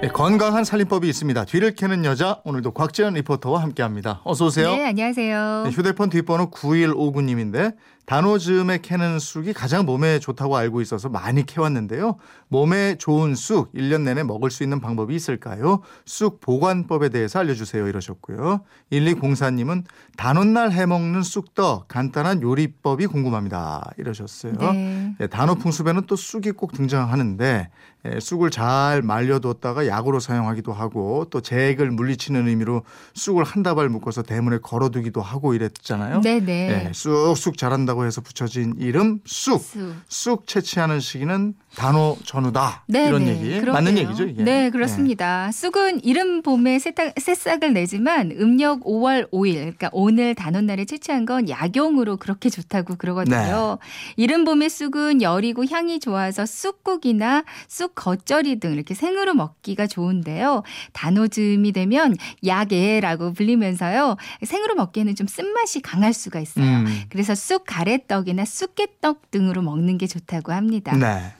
네, 0.00 0.06
건강한 0.06 0.62
살림법이 0.62 1.08
있습니다. 1.08 1.44
뒤를 1.46 1.74
캐는 1.74 2.04
여자 2.04 2.40
오늘도 2.44 2.70
곽지연 2.70 3.14
리포터와 3.14 3.60
함께합니다. 3.62 4.20
어서 4.22 4.46
오세요. 4.46 4.70
네, 4.70 4.86
안녕하세요. 4.86 5.62
네, 5.64 5.70
휴대폰 5.70 6.08
뒷번호 6.08 6.52
9159님인데 6.52 7.74
단오즈음에 8.08 8.78
캐는 8.78 9.18
쑥이 9.18 9.52
가장 9.52 9.84
몸에 9.84 10.18
좋다고 10.18 10.56
알고 10.56 10.80
있어서 10.80 11.10
많이 11.10 11.44
캐왔는데요. 11.44 12.16
몸에 12.48 12.94
좋은 12.96 13.34
쑥 13.34 13.70
1년 13.74 14.00
내내 14.00 14.22
먹을 14.22 14.50
수 14.50 14.62
있는 14.62 14.80
방법이 14.80 15.14
있을까요? 15.14 15.82
쑥 16.06 16.40
보관법에 16.40 17.10
대해서 17.10 17.40
알려주세요 17.40 17.86
이러셨고요. 17.86 18.60
1204님은 18.92 19.84
단오날 20.16 20.70
해먹는 20.72 21.22
쑥떡 21.22 21.88
간단한 21.88 22.40
요리법이 22.40 23.08
궁금합니다 23.08 23.90
이러셨어요. 23.98 24.54
네. 24.54 25.14
네, 25.18 25.26
단오 25.26 25.56
풍습에는 25.56 26.04
또 26.06 26.16
쑥이 26.16 26.52
꼭 26.52 26.72
등장하는데 26.72 27.68
예, 28.06 28.20
쑥을 28.20 28.50
잘 28.50 29.02
말려뒀다가 29.02 29.87
약으로 29.88 30.20
사용하기도 30.20 30.72
하고 30.72 31.26
또 31.30 31.40
재액을 31.40 31.90
물리치는 31.90 32.46
의미로 32.46 32.82
쑥을 33.14 33.44
한 33.44 33.62
다발 33.62 33.88
묶어서 33.88 34.22
대문에 34.22 34.58
걸어두기도 34.58 35.20
하고 35.20 35.54
이랬잖아요. 35.54 36.20
네네. 36.20 36.86
예, 36.88 36.92
쑥쑥 36.92 37.58
자란다고 37.58 38.04
해서 38.04 38.20
붙여진 38.20 38.74
이름 38.78 39.20
쑥. 39.24 39.60
쑥. 39.60 39.94
쑥 40.08 40.46
채취하는 40.46 41.00
시기는 41.00 41.54
단오 41.74 42.16
전후다. 42.24 42.84
네, 42.86 43.08
이런 43.08 43.24
네, 43.24 43.32
얘기 43.32 43.48
그러게요. 43.60 43.72
맞는 43.72 43.98
얘기죠 43.98 44.24
이게. 44.24 44.42
네, 44.42 44.70
그렇습니다. 44.70 45.50
쑥은 45.52 46.04
이른 46.04 46.42
봄에 46.42 46.78
새싹, 46.78 47.14
새싹을 47.18 47.72
내지만 47.72 48.32
음력 48.32 48.80
5월 48.84 49.30
5일, 49.30 49.54
그러니까 49.54 49.88
오늘 49.92 50.34
단오날에 50.34 50.84
채취한 50.84 51.24
건 51.24 51.48
약용으로 51.48 52.16
그렇게 52.16 52.50
좋다고 52.50 52.96
그러거든요. 52.96 53.36
네. 53.36 53.76
이른 54.16 54.44
봄의 54.44 54.70
쑥은 54.70 55.22
열이고 55.22 55.66
향이 55.70 56.00
좋아서 56.00 56.46
쑥국이나 56.46 57.44
쑥 57.68 57.94
겉절이 57.94 58.60
등 58.60 58.72
이렇게 58.72 58.94
생으로 58.94 59.34
먹기 59.34 59.74
가 59.78 59.86
좋은데요. 59.86 60.64
단오즈음이 60.92 61.70
되면 61.70 62.16
약애라고 62.44 63.32
불리면서요. 63.32 64.16
생으로 64.44 64.74
먹기에는 64.74 65.14
좀 65.14 65.28
쓴맛이 65.28 65.80
강할 65.82 66.12
수가 66.12 66.40
있어요. 66.40 66.64
음. 66.64 66.86
그래서 67.08 67.36
쑥 67.36 67.62
가래떡이나 67.64 68.44
쑥개떡 68.44 69.30
등으로 69.30 69.62
먹는 69.62 69.96
게 69.96 70.08
좋다고 70.08 70.52
합니다. 70.52 70.96
네. 70.96 71.32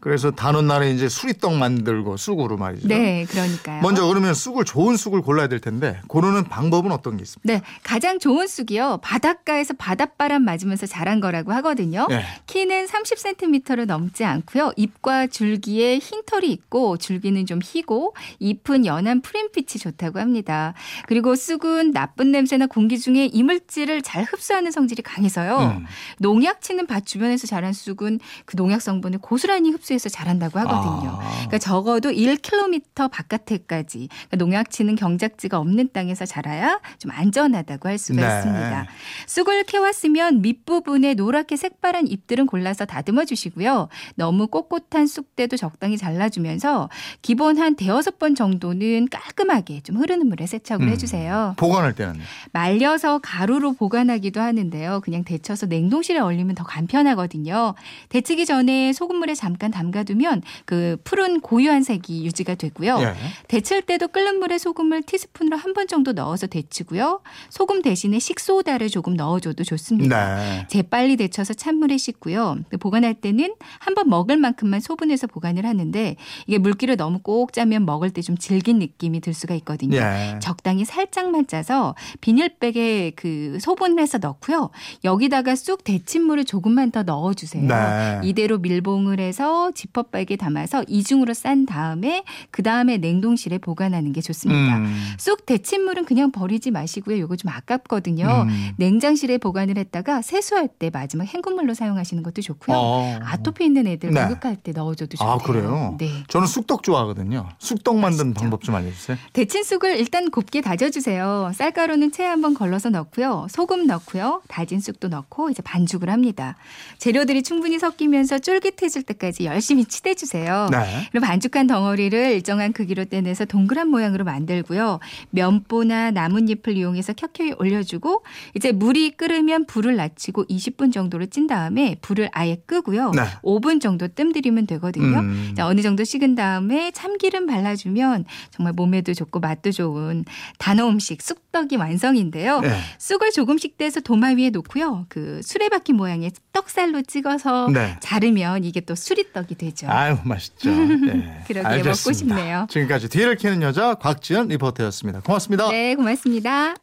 그래서 0.00 0.30
단오 0.30 0.62
날에 0.62 0.92
이제 0.92 1.08
수리떡 1.08 1.54
만들고 1.54 2.16
쑥으로 2.16 2.56
말이죠. 2.56 2.86
네, 2.86 3.24
그러니까요. 3.28 3.82
먼저 3.82 4.06
그러면 4.06 4.32
쑥을 4.32 4.64
좋은 4.64 4.96
쑥을 4.96 5.22
골라야 5.22 5.48
될 5.48 5.58
텐데 5.58 6.00
고르는 6.06 6.44
방법은 6.44 6.92
어떤 6.92 7.16
게 7.16 7.22
있습니까? 7.22 7.52
네, 7.52 7.62
가장 7.82 8.20
좋은 8.20 8.46
쑥이요. 8.46 9.00
바닷가에서 9.02 9.74
바닷바람 9.74 10.44
맞으면서 10.44 10.86
자란 10.86 11.18
거라고 11.20 11.52
하거든요. 11.54 12.06
네. 12.08 12.22
키는 12.46 12.86
30cm를 12.86 13.86
넘지 13.86 14.24
않고요. 14.24 14.72
잎과 14.76 15.26
줄기에 15.26 15.98
흰 15.98 16.22
털이 16.24 16.48
있고 16.52 16.96
줄기는 16.96 17.44
좀 17.46 17.58
희고 17.62 18.14
잎은 18.38 18.86
연한 18.86 19.20
푸른빛이 19.20 19.80
좋다고 19.80 20.20
합니다. 20.20 20.74
그리고 21.08 21.34
쑥은 21.34 21.92
나쁜 21.92 22.30
냄새나 22.30 22.66
공기 22.66 23.00
중에 23.00 23.26
이물질을 23.26 24.02
잘 24.02 24.22
흡수하는 24.22 24.70
성질이 24.70 25.02
강해서요. 25.02 25.58
음. 25.58 25.86
농약 26.18 26.62
치는 26.62 26.86
밭 26.86 27.04
주변에서 27.04 27.48
자란 27.48 27.72
쑥은 27.72 28.20
그 28.44 28.56
농약 28.56 28.80
성분을 28.80 29.18
고스란히 29.18 29.72
흡수 29.72 29.87
해서 29.94 30.08
자란다고 30.08 30.58
하거든요. 30.60 31.10
아. 31.10 31.30
그러니까 31.30 31.58
적어도 31.58 32.10
1km 32.10 33.10
바깥에까지 33.10 34.08
그러니까 34.08 34.36
농약 34.36 34.70
치는 34.70 34.96
경작지가 34.96 35.58
없는 35.58 35.90
땅에서 35.92 36.26
자라야 36.26 36.80
좀 36.98 37.10
안전하다고 37.10 37.88
할 37.88 37.98
수가 37.98 38.20
네. 38.20 38.36
있습니다. 38.36 38.86
쑥을 39.26 39.64
캐왔으면 39.64 40.42
밑부분에 40.42 41.14
노랗게 41.14 41.56
색바란 41.56 42.06
잎들은 42.08 42.46
골라서 42.46 42.84
다듬어 42.84 43.24
주시고요. 43.24 43.88
너무 44.14 44.46
꼿꼿한 44.46 45.06
쑥대도 45.06 45.56
적당히 45.56 45.96
잘라주면서 45.96 46.88
기본 47.22 47.58
한 47.58 47.74
대여섯 47.74 48.18
번 48.18 48.34
정도는 48.34 49.08
깔끔하게 49.10 49.80
좀 49.82 49.96
흐르는 49.96 50.28
물에 50.28 50.46
세척을 50.46 50.86
음. 50.86 50.92
해주세요. 50.92 51.54
보관할 51.56 51.94
때는 51.94 52.20
말려서 52.52 53.18
가루로 53.18 53.74
보관하기도 53.74 54.40
하는데요. 54.40 55.00
그냥 55.00 55.24
데쳐서 55.24 55.66
냉동실에 55.66 56.18
얼리면 56.18 56.54
더 56.54 56.64
간편하거든요. 56.64 57.74
데치기 58.08 58.46
전에 58.46 58.92
소금물에 58.92 59.34
잠깐 59.34 59.70
담가두면 59.78 60.42
그 60.64 60.96
푸른 61.04 61.40
고유한 61.40 61.82
색이 61.82 62.24
유지가 62.26 62.54
되고요. 62.56 62.98
예. 63.00 63.14
데칠 63.46 63.82
때도 63.82 64.08
끓는 64.08 64.38
물에 64.40 64.58
소금을 64.58 65.02
티스푼으로 65.02 65.56
한 65.56 65.68
번 65.74 65.86
정도 65.86 66.12
넣어서 66.12 66.46
데치고요. 66.48 67.20
소금 67.50 67.82
대신에 67.82 68.18
식소다를 68.18 68.88
조금 68.88 69.14
넣어줘도 69.14 69.62
좋습니다. 69.64 70.36
네. 70.36 70.66
재빨리 70.68 71.16
데쳐서 71.16 71.54
찬물에 71.54 71.96
씻고요. 71.98 72.58
보관할 72.80 73.14
때는 73.14 73.54
한 73.78 73.94
번 73.94 74.08
먹을 74.08 74.36
만큼만 74.36 74.80
소분해서 74.80 75.26
보관을 75.26 75.64
하는데 75.66 76.16
이게 76.46 76.58
물기를 76.58 76.96
너무 76.96 77.18
꼭 77.20 77.52
짜면 77.52 77.84
먹을 77.86 78.10
때 78.10 78.22
좀 78.22 78.36
질긴 78.36 78.78
느낌이 78.80 79.20
들 79.20 79.32
수가 79.32 79.54
있거든요. 79.56 79.96
예. 79.98 80.38
적당히 80.42 80.84
살짝만 80.84 81.46
짜서 81.46 81.94
비닐백에 82.20 83.12
그 83.16 83.58
소분해서 83.60 84.18
넣고요. 84.18 84.70
여기다가 85.04 85.54
쑥 85.56 85.84
데친 85.84 86.22
물을 86.24 86.44
조금만 86.44 86.90
더 86.90 87.02
넣어주세요. 87.04 87.64
네. 87.66 88.20
이대로 88.24 88.58
밀봉을 88.58 89.20
해서 89.20 89.67
지퍼백에 89.72 90.36
담아서 90.38 90.84
이중으로 90.88 91.34
싼 91.34 91.66
다음에 91.66 92.24
그 92.50 92.62
다음에 92.62 92.98
냉동실에 92.98 93.58
보관하는 93.58 94.12
게 94.12 94.20
좋습니다. 94.20 94.78
음. 94.78 95.14
쑥 95.18 95.46
데친물은 95.46 96.04
그냥 96.04 96.32
버리지 96.32 96.70
마시고요. 96.70 97.16
이거 97.16 97.36
좀 97.36 97.50
아깝거든요. 97.50 98.46
음. 98.48 98.70
냉장실에 98.76 99.38
보관을 99.38 99.78
했다가 99.78 100.22
세수할 100.22 100.68
때 100.68 100.90
마지막 100.92 101.24
헹굼물로 101.24 101.74
사용하시는 101.74 102.22
것도 102.22 102.42
좋고요. 102.42 102.76
어. 102.76 103.18
아토피 103.22 103.64
있는 103.64 103.86
애들 103.86 104.10
네. 104.10 104.22
목욕할 104.22 104.56
때 104.56 104.72
넣어줘도 104.72 105.16
좋대요. 105.16 105.28
아 105.28 105.38
그래요? 105.38 105.96
네. 105.98 106.08
저는 106.28 106.46
쑥떡 106.46 106.82
좋아하거든요. 106.82 107.48
쑥떡 107.58 107.98
만든 107.98 108.28
맛있죠. 108.28 108.40
방법 108.40 108.62
좀 108.62 108.74
알려주세요. 108.74 109.16
데친 109.32 109.64
쑥을 109.64 109.98
일단 109.98 110.30
곱게 110.30 110.60
다져주세요. 110.60 111.52
쌀가루는 111.54 112.12
체에 112.12 112.26
한번 112.26 112.54
걸러서 112.54 112.90
넣고요. 112.90 113.46
소금 113.50 113.86
넣고요. 113.86 114.42
다진 114.48 114.80
쑥도 114.80 115.08
넣고 115.08 115.50
이제 115.50 115.62
반죽을 115.62 116.10
합니다. 116.10 116.56
재료들이 116.98 117.42
충분히 117.42 117.78
섞이면서 117.78 118.38
쫄깃해질 118.38 119.02
때까지 119.02 119.44
열 119.44 119.57
심히 119.60 119.84
치대주세요. 119.84 120.68
네. 120.70 121.08
그리고 121.10 121.26
반죽한 121.26 121.66
덩어리를 121.66 122.18
일정한 122.32 122.72
크기로 122.72 123.06
떼내서 123.06 123.44
동그란 123.46 123.88
모양으로 123.88 124.24
만들고요. 124.24 125.00
면보나 125.30 126.10
나뭇잎을 126.10 126.76
이용해서 126.76 127.12
켜켜이 127.12 127.52
올려주고 127.58 128.22
이제 128.54 128.72
물이 128.72 129.12
끓으면 129.12 129.66
불을 129.66 129.96
낮추고 129.96 130.46
20분 130.46 130.92
정도로 130.92 131.26
찐 131.26 131.46
다음에 131.46 131.96
불을 132.00 132.28
아예 132.32 132.56
끄고요. 132.66 133.10
네. 133.12 133.22
5분 133.42 133.80
정도 133.80 134.08
뜸들이면 134.08 134.66
되거든요. 134.66 135.20
음. 135.20 135.54
자, 135.56 135.66
어느 135.66 135.80
정도 135.80 136.04
식은 136.04 136.34
다음에 136.34 136.90
참기름 136.90 137.46
발라주면 137.46 138.24
정말 138.50 138.72
몸에도 138.72 139.14
좋고 139.14 139.40
맛도 139.40 139.70
좋은 139.70 140.24
단어 140.58 140.88
음식 140.88 141.22
쑥떡이 141.22 141.76
완성인데요. 141.76 142.60
네. 142.60 142.78
쑥을 142.98 143.30
조금씩 143.32 143.76
떼서 143.78 144.00
도마 144.00 144.28
위에 144.28 144.50
놓고요. 144.50 145.06
그 145.08 145.40
수레바퀴 145.42 145.92
모양의 145.92 146.32
떡살로 146.52 147.02
찍어서 147.02 147.68
네. 147.72 147.96
자르면 148.00 148.64
이게 148.64 148.80
또 148.80 148.94
수리떡 148.94 149.47
이 149.48 149.54
되죠. 149.54 149.86
아유 149.88 150.16
맛있죠. 150.24 150.70
네. 150.70 151.42
그러게 151.48 151.66
알겠습니다. 151.66 151.88
먹고 151.90 152.12
싶네요. 152.12 152.66
지금까지 152.68 153.08
뒤를 153.08 153.36
캐는 153.36 153.62
여자 153.62 153.94
곽지연 153.94 154.48
리포터였습니다. 154.48 155.20
고맙습니다. 155.20 155.70
네, 155.70 155.94
고맙습니다. 155.94 156.74